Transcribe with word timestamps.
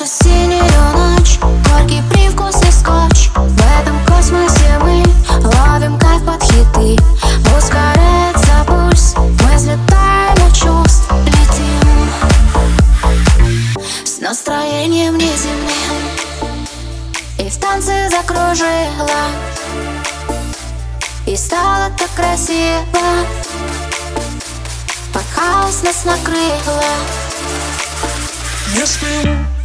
В 0.00 0.02
эту 0.02 0.12
синюю 0.24 0.96
ночь 0.96 1.38
Горький 1.68 2.02
привкусный 2.08 2.72
скотч. 2.72 3.28
В 3.34 3.80
этом 3.80 4.02
космосе 4.06 4.78
мы 4.80 5.04
Ловим 5.44 5.98
кайф 5.98 6.24
под 6.24 6.42
хиты. 6.42 6.96
Ускоряется 7.54 8.64
пульс 8.66 9.14
Мы 9.16 9.56
взлетаем 9.56 10.42
от 10.42 10.54
чувств. 10.54 11.12
Летим 11.26 12.10
С 14.06 14.20
настроением 14.20 15.18
неземным. 15.18 15.98
И 17.36 17.50
в 17.50 17.56
танце 17.58 18.08
закружила 18.08 19.28
И 21.26 21.36
стало 21.36 21.90
так 21.98 22.10
красиво. 22.16 23.26
Под 25.12 25.24
хаос 25.34 25.82
нас 25.82 26.06
накрыло. 26.06 26.84
Не 28.74 28.86
сплю 28.86 29.59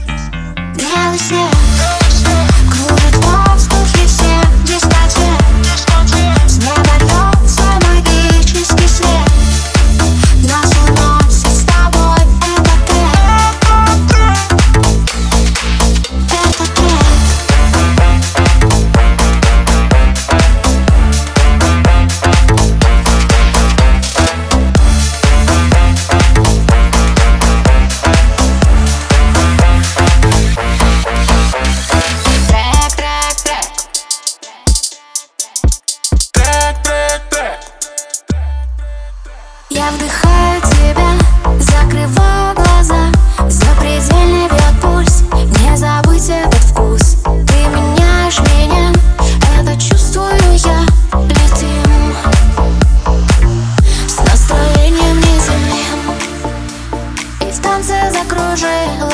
закружила 58.15 59.11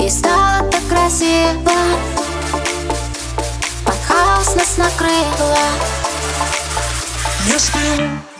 И 0.00 0.08
стало 0.08 0.70
так 0.70 0.86
красиво. 0.88 1.72
Под 3.84 3.96
хаос 4.06 4.54
нас 4.54 4.76
накрыло. 4.76 5.66
Не 7.46 7.58
сплю 7.58 8.35